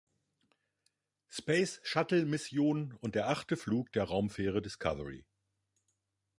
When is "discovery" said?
4.59-5.27